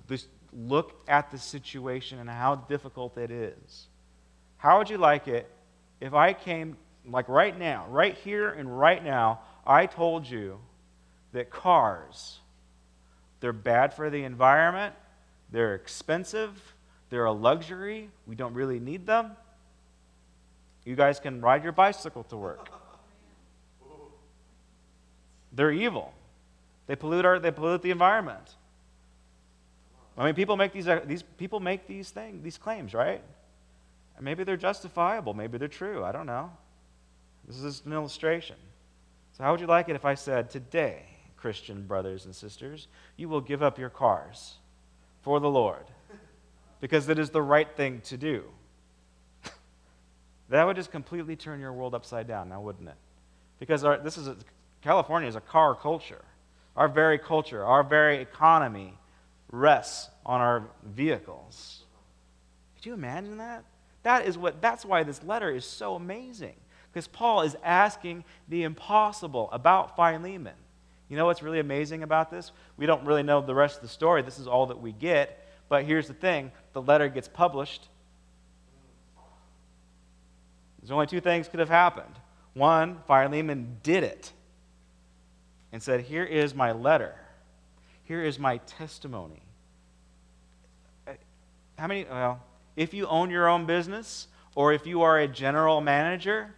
[0.09, 3.89] just look at the situation and how difficult it is.
[4.59, 5.51] How would you like it
[6.01, 10.61] if I came, like right now, right here and right now, I told you
[11.33, 12.39] that cars
[13.41, 14.95] they're bad for the environment.
[15.51, 16.75] They're expensive.
[17.11, 18.11] They're a luxury.
[18.27, 19.33] We don't really need them.
[20.85, 22.69] You guys can ride your bicycle to work.
[25.53, 26.13] They're evil.
[26.87, 28.55] They pollute, our, they pollute the environment.
[30.17, 33.23] I mean, people make these, these, people make these, things, these claims, right?
[34.17, 35.35] And maybe they're justifiable.
[35.35, 36.05] Maybe they're true.
[36.05, 36.51] I don't know.
[37.47, 38.57] This is an illustration.
[39.33, 41.03] So, how would you like it if I said, today,
[41.37, 44.55] Christian brothers and sisters, you will give up your cars
[45.23, 45.87] for the Lord
[46.81, 48.45] because it is the right thing to do.
[50.49, 52.97] that would just completely turn your world upside down, now wouldn't it?
[53.59, 54.37] Because our, this is a,
[54.83, 56.25] California is a car culture.
[56.77, 58.99] Our very culture, our very economy
[59.51, 61.85] rests on our vehicles.
[62.77, 63.65] Could you imagine that?
[64.03, 66.55] That is what that's why this letter is so amazing.
[66.93, 70.55] Because Paul is asking the impossible about Philemon.
[71.09, 72.53] You know what's really amazing about this?
[72.77, 74.23] We don't really know the rest of the story.
[74.23, 75.47] This is all that we get.
[75.69, 77.89] But here's the thing the letter gets published.
[80.81, 82.15] There's only two things could have happened.
[82.55, 84.33] One, Philemon did it
[85.73, 87.15] and said, Here is my letter.
[88.05, 89.43] Here is my testimony.
[91.07, 91.13] Uh,
[91.77, 92.05] how many?
[92.05, 92.41] Well,
[92.77, 96.55] if you own your own business or if you are a general manager,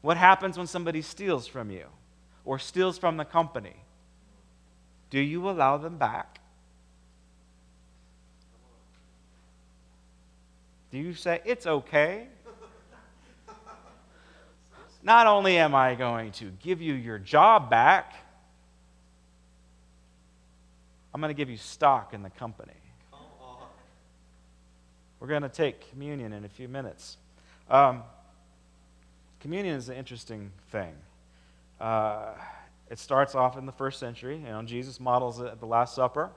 [0.00, 1.86] what happens when somebody steals from you
[2.44, 3.76] or steals from the company?
[5.10, 6.40] Do you allow them back?
[10.90, 12.28] Do you say, it's okay?
[15.02, 18.14] Not only am I going to give you your job back,
[21.14, 22.72] I'm going to give you stock in the company.
[25.20, 27.16] We're going to take communion in a few minutes.
[27.70, 28.02] Um,
[29.40, 30.92] communion is an interesting thing.
[31.80, 32.32] Uh,
[32.90, 34.36] it starts off in the first century.
[34.36, 36.30] You know, Jesus models it at the Last Supper.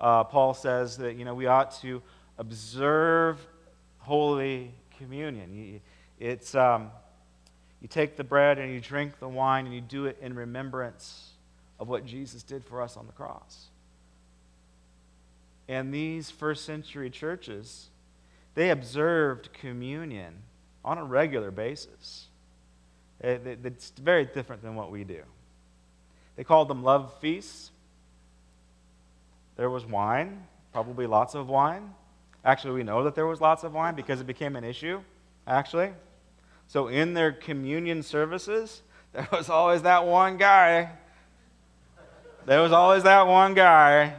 [0.00, 2.02] Uh, Paul says that you know we ought to
[2.38, 3.38] observe
[3.98, 5.80] Holy Communion.
[6.18, 6.90] It's um,
[7.80, 11.30] you take the bread and you drink the wine and you do it in remembrance
[11.78, 13.66] of what Jesus did for us on the cross.
[15.68, 17.88] And these first century churches,
[18.54, 20.34] they observed communion
[20.84, 22.28] on a regular basis.
[23.20, 25.22] It's very different than what we do.
[26.42, 27.70] They called them love feasts.
[29.54, 31.94] There was wine, probably lots of wine.
[32.44, 35.02] Actually, we know that there was lots of wine because it became an issue,
[35.46, 35.92] actually.
[36.66, 40.90] So in their communion services, there was always that one guy.
[42.44, 44.12] There was always that one guy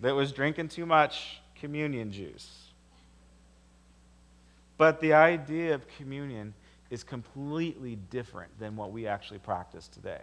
[0.00, 2.68] that was drinking too much communion juice.
[4.78, 6.54] But the idea of communion
[6.90, 10.22] is completely different than what we actually practice today.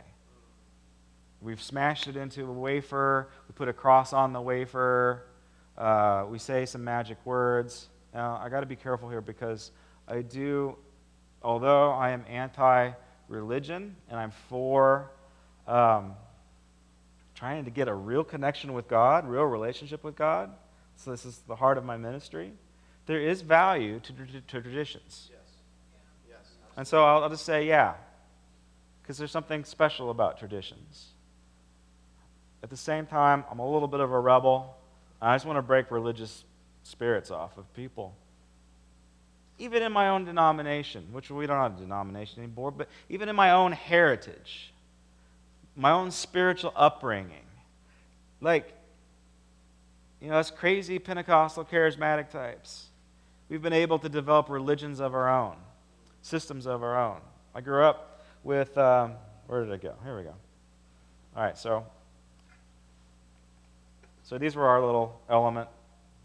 [1.41, 5.27] We've smashed it into a wafer, we put a cross on the wafer,
[5.77, 7.89] uh, we say some magic words.
[8.13, 9.71] Now, I got to be careful here because
[10.07, 10.77] I do,
[11.43, 12.91] although I am anti
[13.27, 15.11] religion and I'm for
[15.67, 16.13] um,
[17.35, 20.51] trying to get a real connection with God, real relationship with God,
[20.95, 22.53] so this is the heart of my ministry,
[23.05, 25.29] there is value to, to, to traditions.
[26.77, 27.93] And so I'll, I'll just say, yeah,
[29.01, 31.07] because there's something special about traditions.
[32.63, 34.75] At the same time, I'm a little bit of a rebel.
[35.21, 36.43] I just want to break religious
[36.83, 38.15] spirits off of people.
[39.57, 43.35] Even in my own denomination, which we don't have a denomination anymore, but even in
[43.35, 44.73] my own heritage,
[45.75, 47.45] my own spiritual upbringing.
[48.41, 48.73] Like,
[50.21, 52.87] you know, us crazy Pentecostal charismatic types,
[53.49, 55.55] we've been able to develop religions of our own,
[56.25, 57.21] systems of our own.
[57.53, 59.13] I grew up with, um,
[59.45, 59.93] where did it go?
[60.03, 60.33] Here we go.
[61.35, 61.85] All right, so
[64.23, 65.69] so these were our little element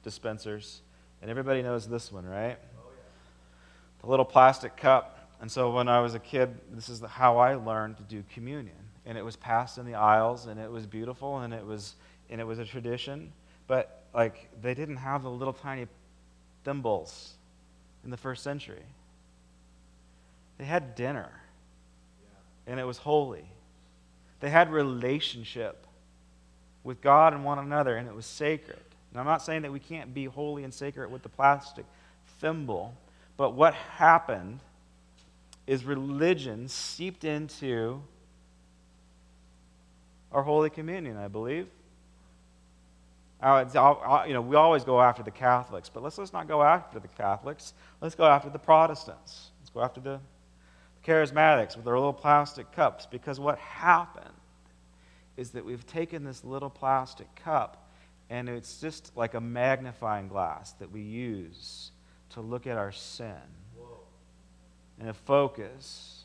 [0.03, 0.81] dispensers.
[1.21, 2.57] And everybody knows this one, right?
[2.79, 3.03] Oh, yeah.
[4.01, 5.29] The little plastic cup.
[5.43, 8.77] And so when I was a kid, this is how I learned to do communion.
[9.05, 11.97] And it was passed in the aisles, and it was beautiful, and it was,
[12.31, 13.35] and it was a tradition.
[13.67, 15.87] But, like, they didn't have the little tiny
[16.65, 17.35] thimbles
[18.03, 18.83] in the first century.
[20.61, 21.31] They had dinner,
[22.67, 23.47] and it was holy.
[24.41, 25.87] They had relationship
[26.85, 28.79] with God and one another, and it was sacred.
[29.11, 31.87] And I'm not saying that we can't be holy and sacred with the plastic
[32.41, 32.95] thimble,
[33.39, 34.61] but what happened
[35.67, 38.03] is religion seeped into
[40.31, 41.69] our Holy Communion, I believe.
[43.43, 43.49] You
[44.35, 47.73] know, we always go after the Catholics, but let's, let's not go after the Catholics.
[48.03, 49.53] Let's go after the Protestants.
[49.59, 50.21] Let's go after the
[51.07, 54.35] Charismatics with their little plastic cups, because what happened
[55.37, 57.89] is that we've taken this little plastic cup
[58.31, 61.91] and it's just like a magnifying glass that we use
[62.31, 63.35] to look at our sin
[63.77, 63.99] Whoa.
[64.99, 66.23] and to focus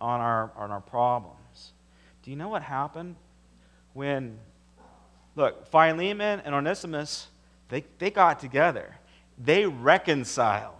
[0.00, 1.72] on our, on our problems.
[2.22, 3.16] Do you know what happened
[3.94, 4.38] when,
[5.34, 7.28] look, Philemon and Onesimus,
[7.68, 8.96] they, they got together,
[9.36, 10.74] they reconciled.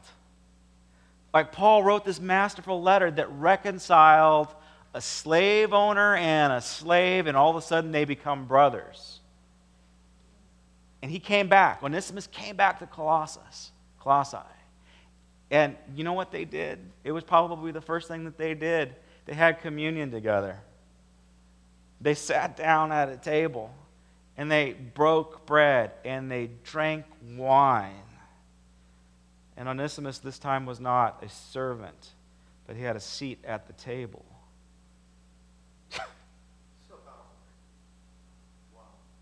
[1.35, 4.55] Like Paul wrote this masterful letter that reconciled
[4.95, 9.19] a slave owner and a slave, and all of a sudden they become brothers.
[11.03, 11.83] And he came back.
[11.83, 14.39] Onesimus came back to Colossus, Colossae.
[15.51, 16.79] And you know what they did?
[17.03, 18.95] It was probably the first thing that they did.
[19.27, 20.61] They had communion together.
[22.01, 23.75] They sat down at a table
[24.37, 27.05] and they broke bread and they drank
[27.37, 28.03] wine.
[29.57, 32.11] And Onesimus this time was not a servant,
[32.67, 34.25] but he had a seat at the table.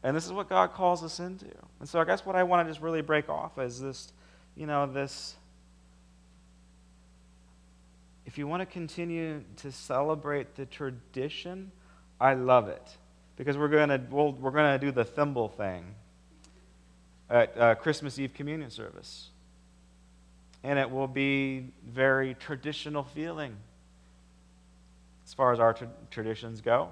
[0.02, 1.46] And this is what God calls us into.
[1.78, 4.12] And so I guess what I want to just really break off is this,
[4.56, 5.36] you know, this.
[8.26, 11.70] If you want to continue to celebrate the tradition,
[12.20, 12.96] I love it.
[13.36, 15.94] Because we're going to, we'll, we're going to do the thimble thing
[17.30, 19.28] at uh, Christmas Eve communion service.
[20.64, 23.56] And it will be very traditional feeling
[25.24, 26.88] as far as our tra- traditions go.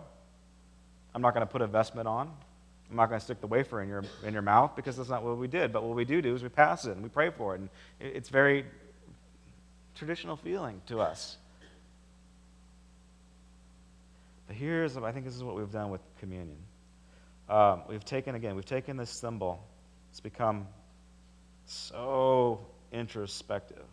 [1.14, 2.32] I'm not going to put a vestment on.
[2.88, 5.22] I'm not going to stick the wafer in your, in your mouth because that's not
[5.22, 5.72] what we did.
[5.72, 7.60] But what we do do is we pass it and we pray for it.
[7.60, 7.68] And
[8.00, 8.64] it's very
[9.94, 11.36] traditional feeling to us.
[14.48, 16.58] But here's, I think this is what we've done with communion.
[17.48, 19.64] Um, we've taken, again, we've taken this symbol.
[20.10, 20.66] It's become
[21.66, 22.60] so
[22.92, 23.84] introspective.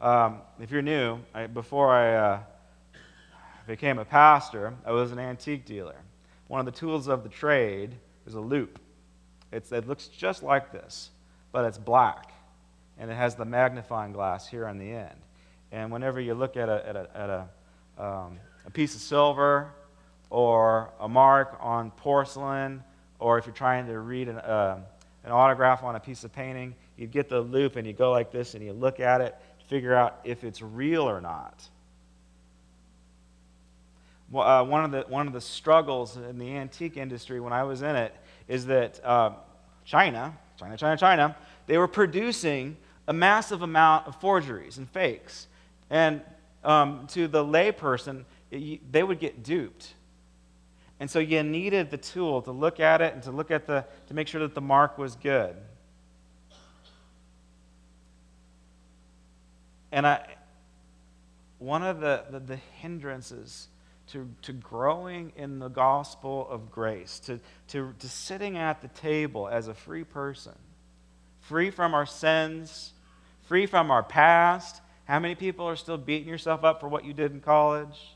[0.00, 2.40] Um, if you're new, I, before I uh,
[3.66, 5.96] became a pastor, I was an antique dealer.
[6.48, 7.94] One of the tools of the trade
[8.26, 8.78] is a loupe.
[9.52, 11.10] It's, it looks just like this,
[11.52, 12.32] but it's black,
[12.98, 15.16] and it has the magnifying glass here on the end.
[15.70, 17.48] And whenever you look at a, at a, at a,
[18.02, 19.70] um, a piece of silver
[20.30, 22.82] or a mark on porcelain,
[23.18, 24.80] or if you're trying to read an, uh,
[25.24, 28.30] an autograph on a piece of painting, you get the loupe and you go like
[28.30, 29.36] this and you look at it
[29.72, 31.66] figure out if it's real or not.
[34.34, 37.80] Uh, one, of the, one of the struggles in the antique industry when I was
[37.80, 38.14] in it
[38.48, 39.30] is that uh,
[39.86, 42.76] China, China, China, China, they were producing
[43.08, 45.48] a massive amount of forgeries and fakes.
[45.88, 46.20] And
[46.64, 49.94] um, to the layperson, they would get duped.
[51.02, 53.84] And so you needed the tool to look at it and to look at the,
[54.06, 55.56] to make sure that the mark was good.
[59.90, 60.24] And I,
[61.58, 63.66] one of the, the, the hindrances
[64.12, 69.48] to, to growing in the gospel of grace, to, to, to sitting at the table
[69.48, 70.54] as a free person,
[71.40, 72.92] free from our sins,
[73.48, 74.80] free from our past.
[75.06, 78.11] How many people are still beating yourself up for what you did in college?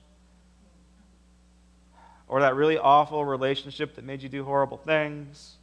[2.29, 5.57] Or that really awful relationship that made you do horrible things?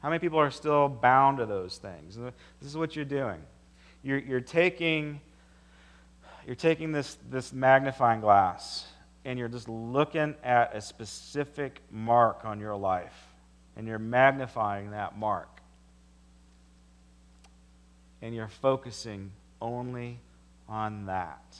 [0.00, 2.16] How many people are still bound to those things?
[2.16, 3.40] This is what you're doing.
[4.02, 5.20] You're, you're taking,
[6.46, 8.86] you're taking this, this magnifying glass
[9.24, 13.28] and you're just looking at a specific mark on your life
[13.76, 15.48] and you're magnifying that mark
[18.20, 20.18] and you're focusing only
[20.68, 21.56] on that.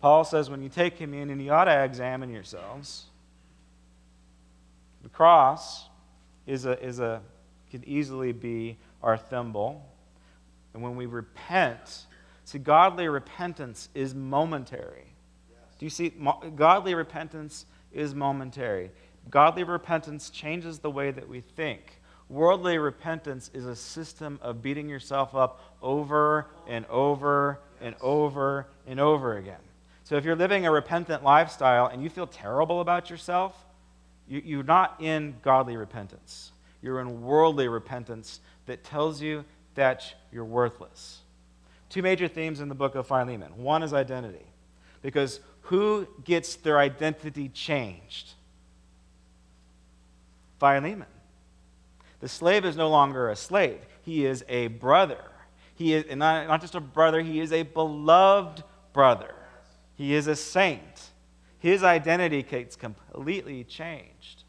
[0.00, 3.06] Paul says when you take communion, you ought to examine yourselves.
[5.02, 5.88] The cross
[6.46, 7.22] is a, is a
[7.70, 9.84] could easily be our thimble.
[10.74, 12.06] And when we repent,
[12.44, 15.06] see, godly repentance is momentary.
[15.78, 16.12] Do you see?
[16.54, 18.90] Godly repentance is momentary.
[19.28, 22.00] Godly repentance changes the way that we think.
[22.28, 28.98] Worldly repentance is a system of beating yourself up over and over and over and
[28.98, 29.60] over again.
[30.06, 33.56] So if you're living a repentant lifestyle and you feel terrible about yourself,
[34.28, 36.52] you, are not in godly repentance.
[36.80, 41.22] You're in worldly repentance that tells you that you're worthless.
[41.88, 43.50] Two major themes in the book of Philemon.
[43.56, 44.46] One is identity,
[45.02, 48.34] because who gets their identity changed?
[50.60, 51.08] Philemon.
[52.20, 55.24] The slave is no longer a slave, he is a brother.
[55.74, 59.34] He is not, not just a brother, he is a beloved brother.
[59.96, 61.10] He is a saint.
[61.58, 64.44] His identity gets completely changed.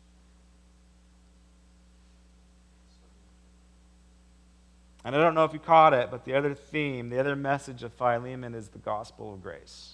[5.03, 7.81] And I don't know if you caught it, but the other theme, the other message
[7.81, 9.93] of Philemon is the gospel of grace.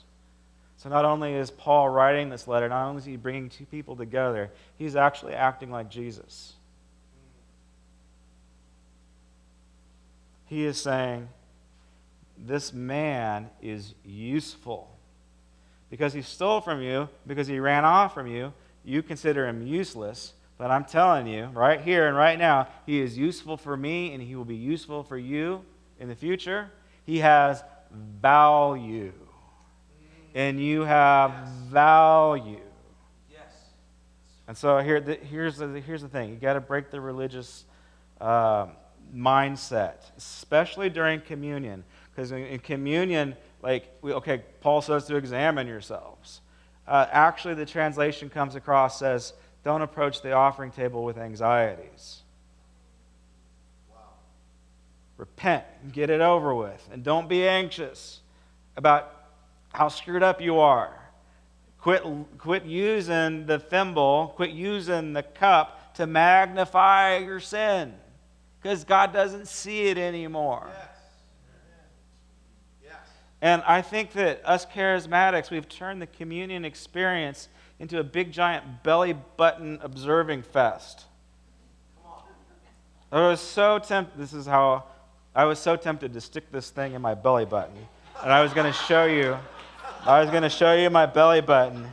[0.78, 3.96] So not only is Paul writing this letter, not only is he bringing two people
[3.96, 6.56] together, he's actually acting like Jesus.
[10.46, 11.30] He is saying,
[12.38, 14.98] This man is useful.
[15.94, 18.52] Because he stole from you, because he ran off from you,
[18.84, 20.34] you consider him useless.
[20.58, 24.24] But I'm telling you, right here and right now, he is useful for me and
[24.24, 25.64] he will be useful for you
[26.00, 26.72] in the future.
[27.06, 27.64] He has
[28.20, 29.14] value
[30.34, 31.50] and you have yes.
[31.70, 32.60] value.
[33.32, 33.54] Yes.
[34.48, 37.66] And so here, the, here's, the, here's the thing you got to break the religious
[38.20, 38.66] uh,
[39.16, 41.84] mindset, especially during communion.
[42.10, 46.41] Because in, in, communion, like, we, okay, Paul says to examine yourselves.
[46.88, 49.34] Uh, actually, the translation comes across says,
[49.64, 52.22] don't approach the offering table with anxieties.
[53.89, 53.95] Wow.
[55.18, 58.20] Repent, and get it over with, and don't be anxious
[58.76, 59.11] about
[59.74, 60.99] how screwed up you are.
[61.80, 62.03] Quit,
[62.38, 67.93] quit using the thimble, quit using the cup to magnify your sin
[68.61, 70.68] because God doesn't see it anymore.
[70.70, 70.93] Yes.
[73.44, 78.84] And I think that us charismatics, we've turned the communion experience into a big giant
[78.84, 81.04] belly button observing fest.
[83.12, 84.18] I was so tempted.
[84.18, 84.86] This is how
[85.36, 87.76] I was so tempted to stick this thing in my belly button.
[88.24, 89.38] And I was going to show you,
[90.06, 91.91] I was going to show you my belly button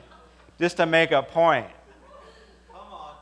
[0.61, 1.67] just to make a point.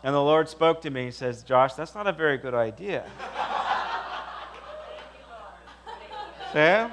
[0.04, 1.06] And the Lord spoke to me.
[1.06, 3.06] He says, Josh, that's not a very good idea.
[6.52, 6.92] Sam?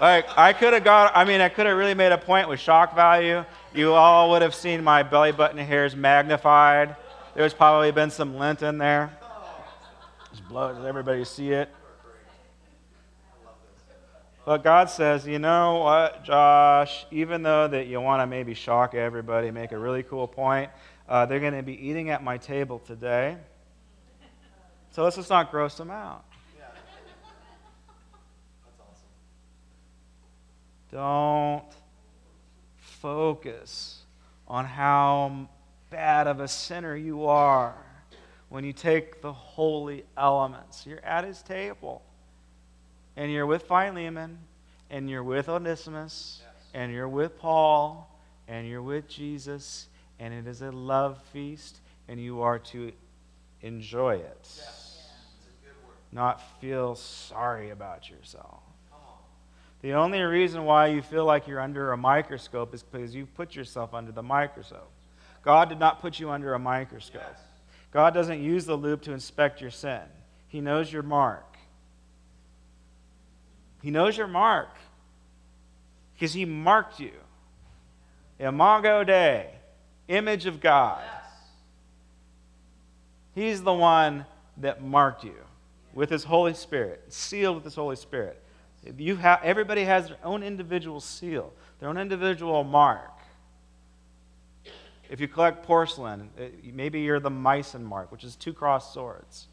[0.00, 2.60] Like, I could have got, I mean, I could have really made a point with
[2.60, 3.44] shock value.
[3.74, 6.96] You all would have seen my belly button hairs magnified.
[7.34, 9.16] There's probably been some lint in there.
[10.30, 11.70] Just blow, does everybody see it?
[14.44, 18.94] But God says, you know what, Josh, even though that you want to maybe shock
[18.94, 20.70] everybody, make a really cool point,
[21.08, 23.36] uh, they're going to be eating at my table today.
[24.90, 26.24] So let's just not gross them out.
[30.90, 31.64] Don't
[32.76, 34.02] focus
[34.48, 35.48] on how
[35.90, 37.74] bad of a sinner you are
[38.48, 40.86] when you take the holy elements.
[40.86, 42.02] You're at his table
[43.16, 44.38] and you're with Philemon,
[44.90, 46.64] and you're with Onesimus, yes.
[46.74, 48.10] and you're with Paul,
[48.46, 49.88] and you're with Jesus,
[50.20, 52.92] and it is a love feast, and you are to
[53.62, 54.48] enjoy it.
[54.56, 55.08] Yes.
[56.12, 58.62] Not feel sorry about yourself.
[59.82, 63.54] The only reason why you feel like you're under a microscope is because you put
[63.54, 64.90] yourself under the microscope.
[65.42, 67.22] God did not put you under a microscope.
[67.24, 67.40] Yes.
[67.92, 70.00] God doesn't use the loupe to inspect your sin.
[70.48, 71.56] He knows your mark.
[73.82, 74.70] He knows your mark
[76.14, 77.12] because He marked you.
[78.38, 79.50] Imago Dei,
[80.08, 81.02] image of God.
[83.34, 85.36] He's the one that marked you
[85.94, 88.42] with His Holy Spirit, sealed with His Holy Spirit.
[88.96, 93.10] You have, everybody has their own individual seal, their own individual mark.
[95.08, 99.48] If you collect porcelain, uh, maybe you're the Meissen mark, which is two crossed swords.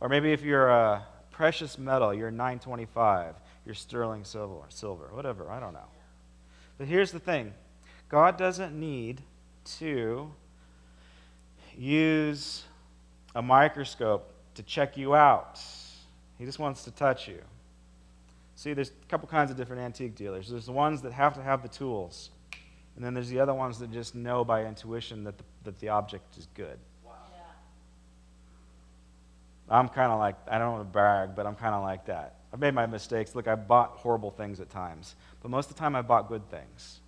[0.00, 5.60] Or maybe if you're a precious metal, you're 925, you're sterling silver, silver, whatever, I
[5.60, 5.88] don't know.
[6.78, 7.52] But here's the thing
[8.08, 9.22] God doesn't need
[9.78, 10.30] to
[11.76, 12.64] use
[13.34, 15.60] a microscope to check you out,
[16.38, 17.42] He just wants to touch you.
[18.56, 20.48] See, there's a couple kinds of different antique dealers.
[20.48, 22.30] There's the ones that have to have the tools,
[22.96, 25.90] and then there's the other ones that just know by intuition that the, that the
[25.90, 26.78] object is good.
[27.04, 27.12] Wow.
[29.68, 32.36] I'm kind of like, I don't want to brag, but I'm kind of like that.
[32.50, 33.34] I've made my mistakes.
[33.34, 36.48] Look, I've bought horrible things at times, but most of the time I've bought good
[36.50, 37.00] things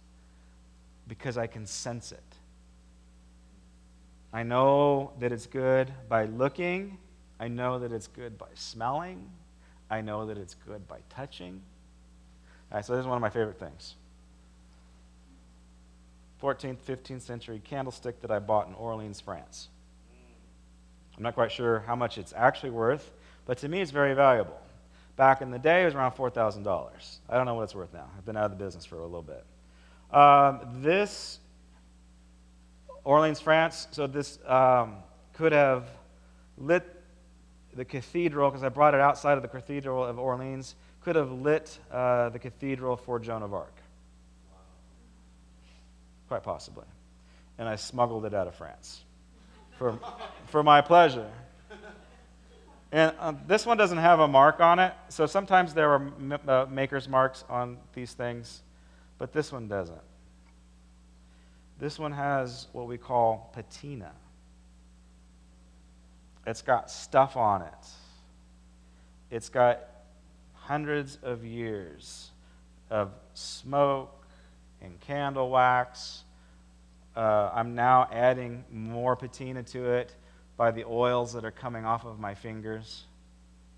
[1.09, 2.20] because I can sense it.
[4.34, 6.99] I know that it's good by looking,
[7.40, 9.30] I know that it's good by smelling,
[9.91, 11.61] I know that it's good by touching.
[12.70, 13.95] All right, so this is one of my favorite things.
[16.43, 19.68] 14th, 15th century candlestick that I bought in Orleans, France.
[21.16, 23.11] I'm not quite sure how much it's actually worth,
[23.45, 24.61] but to me it's very valuable.
[25.16, 27.18] Back in the day, it was around $4,000.
[27.28, 28.09] I don't know what it's worth now.
[28.16, 29.45] I've been out of the business for a little bit.
[30.16, 31.41] Um, this,
[33.03, 34.99] Orleans, France, so this um,
[35.32, 35.89] could have
[36.57, 36.97] lit
[37.79, 41.79] the cathedral, because I brought it outside of the cathedral of Orleans, could have lit
[41.93, 43.72] uh, the cathedral for Joan of Arc.
[46.26, 46.85] Quite possibly.
[47.57, 49.05] And I smuggled it out of France
[49.79, 49.97] for,
[50.47, 51.31] for my pleasure.
[52.91, 56.39] And uh, this one doesn't have a mark on it, so sometimes there are m-
[56.49, 58.62] uh, maker's marks on these things,
[59.18, 60.01] but this one doesn't.
[61.79, 64.11] This one has what we call patina.
[66.49, 67.86] It's got stuff on it.
[69.30, 69.80] It's got
[70.55, 72.30] hundreds of years
[72.90, 74.26] of smoke
[74.80, 76.24] and candle wax
[77.18, 80.14] uh, I'm now adding more patina to it
[80.57, 83.07] by the oils that are coming off of my fingers.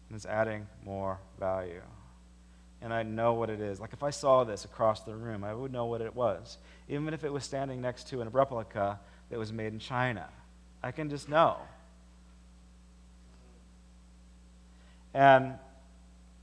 [0.08, 1.80] And it's adding more value.
[2.82, 3.80] And I know what it is.
[3.80, 6.58] Like if I saw this across the room, I would know what it was.
[6.86, 9.00] Even if it was standing next to a replica
[9.30, 10.28] that was made in China.
[10.82, 11.56] I can just know.
[15.14, 15.54] And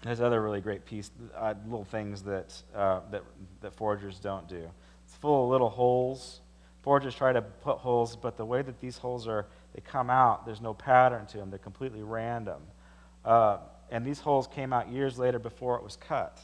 [0.04, 3.24] there's other really great piece, uh, little things that, uh, that,
[3.62, 4.70] that forgers don't do.
[5.06, 6.42] It's full of little holes
[6.88, 10.46] Forgers try to put holes, but the way that these holes are, they come out,
[10.46, 11.50] there's no pattern to them.
[11.50, 12.62] They're completely random.
[13.26, 13.58] Uh,
[13.92, 16.40] and these holes came out years later before it was cut.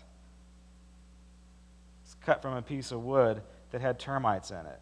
[2.03, 4.82] It's cut from a piece of wood that had termites in it.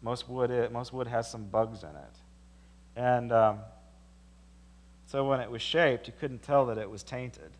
[0.00, 2.16] Most wood, most wood has some bugs in it.
[2.96, 3.58] And um,
[5.12, 7.50] so when it was shaped, you couldn't tell that it was tainted.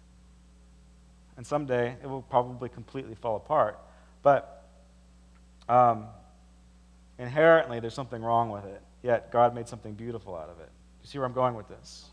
[1.36, 3.78] And someday it will probably completely fall apart.
[4.22, 4.64] But
[5.68, 6.07] um,
[7.18, 8.80] inherently, there's something wrong with it.
[9.03, 10.70] Yet God made something beautiful out of it.
[11.03, 12.07] You see where I'm going with this?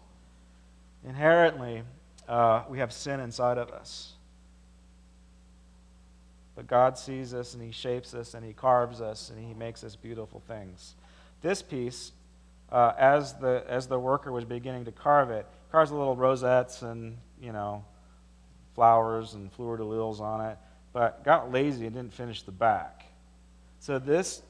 [1.08, 1.84] Inherently,
[2.28, 4.16] uh, we have sin inside of us.
[6.54, 9.86] But God sees us and He shapes us and He carves us and He makes
[9.86, 10.96] us beautiful things.
[11.42, 12.12] This piece,
[12.72, 17.18] uh, as, the, as the worker was beginning to carve it, carves little rosettes and,
[17.42, 17.84] you know,
[18.76, 20.58] flowers and fleur de lis on it,
[20.94, 23.06] but got lazy and didn't finish the back.
[23.80, 24.42] So this,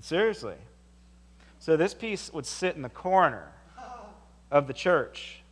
[0.00, 0.56] seriously,
[1.58, 3.52] so this piece would sit in the corner
[4.50, 5.42] of the church.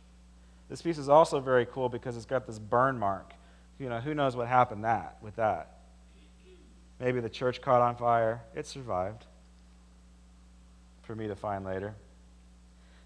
[0.69, 3.33] This piece is also very cool because it's got this burn mark.
[3.79, 5.79] You know, who knows what happened that with that?
[6.99, 8.43] Maybe the church caught on fire.
[8.55, 9.25] It survived.
[11.03, 11.95] For me to find later.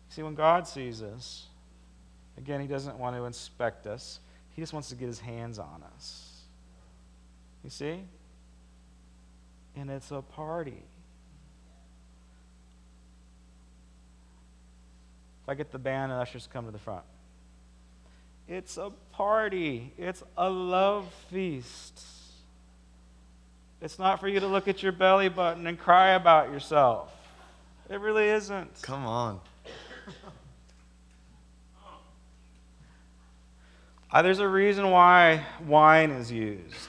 [0.10, 1.48] See, when God sees us,
[2.38, 4.20] again, He doesn't want to inspect us,
[4.56, 6.42] He just wants to get His hands on us.
[7.64, 8.00] You see?
[9.76, 10.84] And it's a party.
[15.44, 17.04] If I get the band and ushers come to the front.
[18.48, 19.94] It's a party.
[19.98, 22.02] It's a love feast.
[23.82, 27.14] It's not for you to look at your belly button and cry about yourself.
[27.90, 28.82] It really isn't.
[28.82, 29.40] Come on.
[34.10, 36.88] Uh, there's a reason why wine is used.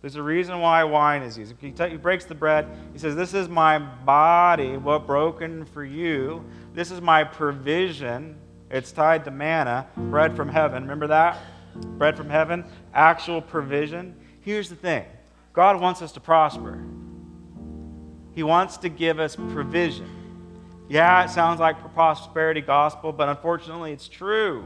[0.00, 1.54] There's a reason why wine is used.
[1.60, 2.66] He, t- he breaks the bread.
[2.92, 6.44] He says, This is my body, what broken for you.
[6.72, 8.36] This is my provision.
[8.70, 10.82] It's tied to manna, bread from heaven.
[10.82, 11.38] Remember that?
[11.74, 14.14] Bread from heaven, actual provision.
[14.40, 15.04] Here's the thing
[15.52, 16.82] God wants us to prosper,
[18.34, 20.08] He wants to give us provision.
[20.88, 24.64] Yeah, it sounds like prosperity gospel, but unfortunately, it's true.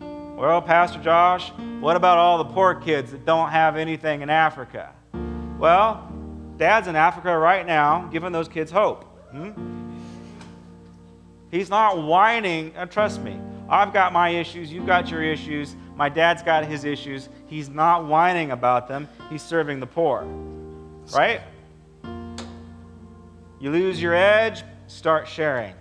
[0.00, 4.92] Well, Pastor Josh, what about all the poor kids that don't have anything in Africa?
[5.58, 6.10] Well,
[6.56, 9.04] Dad's in Africa right now, giving those kids hope.
[9.30, 9.50] Hmm?
[11.50, 12.74] He's not whining.
[12.76, 13.38] Uh, trust me,
[13.68, 17.28] I've got my issues, you've got your issues, my dad's got his issues.
[17.46, 20.22] He's not whining about them, he's serving the poor.
[21.14, 21.42] Right?
[23.62, 25.76] You lose your edge, start sharing.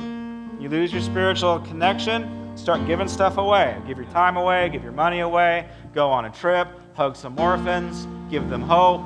[0.00, 3.76] You lose your spiritual connection, start giving stuff away.
[3.86, 8.08] Give your time away, give your money away, go on a trip, hug some orphans,
[8.30, 9.02] give them hope.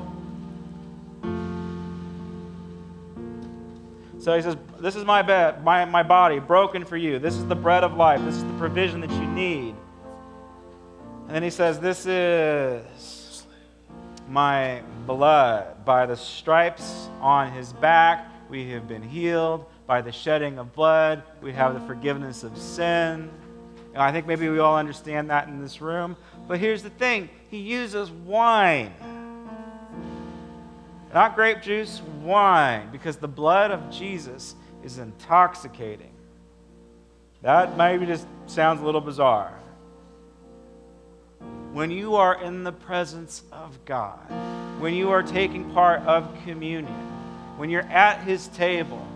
[4.21, 7.19] So he says, This is my, bed, my, my body broken for you.
[7.19, 8.25] This is the bread of life.
[8.25, 9.75] This is the provision that you need.
[11.27, 13.45] And then he says, This is
[14.29, 15.85] my blood.
[15.85, 19.67] By the stripes on his back, we have been healed.
[19.87, 23.31] By the shedding of blood, we have the forgiveness of sin.
[23.95, 26.17] And I think maybe we all understand that in this room.
[26.47, 28.93] But here's the thing he uses wine.
[31.15, 34.55] Not grape juice, wine, because the blood of Jesus
[34.85, 36.13] is intoxicating.
[37.43, 39.55] That maybe just sounds a little bizarre.
[41.73, 44.19] When you are in the presence of God,
[44.81, 46.95] when you are taking part of communion,
[47.59, 49.07] when you're at His table,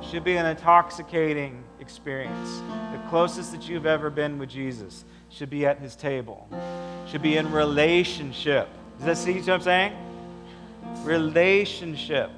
[0.00, 2.62] should be an intoxicating experience.
[2.92, 6.48] The closest that you've ever been with Jesus should be at His table
[7.06, 8.68] should be in relationship.
[8.98, 9.92] Does that see what I'm saying?
[11.04, 12.30] Relationship.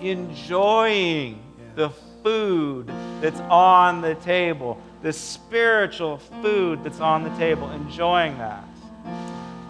[0.00, 1.42] Enjoying
[1.74, 1.90] the
[2.22, 8.64] food that's on the table, the spiritual food that's on the table, enjoying that.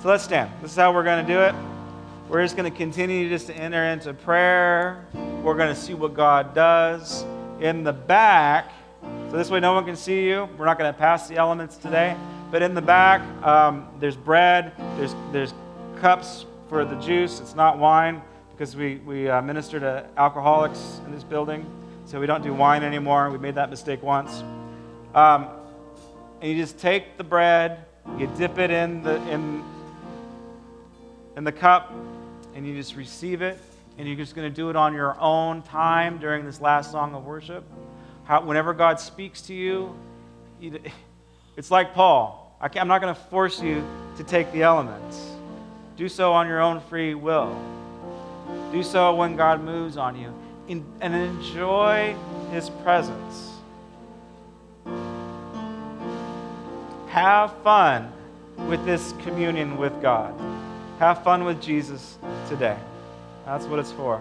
[0.01, 0.49] So let's stand.
[0.63, 1.57] This is how we're going to do it.
[2.29, 5.05] We're just going to continue just to enter into prayer.
[5.43, 7.25] We're going to see what God does.
[7.59, 8.71] In the back,
[9.03, 10.49] so this way no one can see you.
[10.57, 12.17] We're not going to pass the elements today.
[12.53, 15.53] But in the back, um, there's bread, there's, there's
[16.01, 17.41] cups for the juice.
[17.41, 18.23] It's not wine
[18.53, 21.67] because we, we uh, minister to alcoholics in this building.
[22.05, 23.31] So we don't do wine anymore.
[23.31, 24.45] We made that mistake once.
[25.13, 25.49] Um,
[26.41, 27.85] and you just take the bread,
[28.17, 29.65] you dip it in the, in,
[31.39, 31.95] in the cup,
[32.57, 33.59] and you just receive it.
[33.97, 37.15] And you're just going to do it on your own time during this last song
[37.15, 37.65] of worship.
[38.25, 39.97] How, whenever God speaks to you,
[41.57, 42.57] it's like Paul.
[42.61, 43.85] I am not going to force you
[44.17, 45.31] to take the elements.
[45.97, 47.57] Do so on your own free will.
[48.73, 50.35] Do so when God moves on you.
[50.67, 52.17] In, and enjoy
[52.51, 53.53] his presence.
[57.09, 58.13] Have fun
[58.69, 60.35] with this communion with God.
[60.99, 62.19] Have fun with Jesus
[62.49, 62.77] today.
[63.47, 64.21] That's what it's for.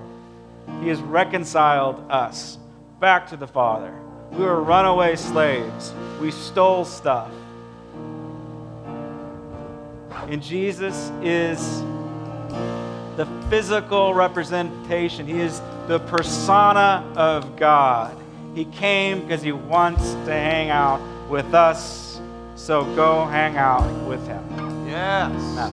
[0.81, 2.57] He has reconciled us
[2.99, 3.93] back to the Father.
[4.31, 5.93] We were runaway slaves.
[6.21, 7.31] We stole stuff.
[10.27, 11.81] And Jesus is
[13.15, 15.25] the physical representation.
[15.25, 18.15] He is the persona of God.
[18.53, 22.21] He came because he wants to hang out with us.
[22.55, 24.87] So go hang out with him.
[24.87, 25.71] Yes.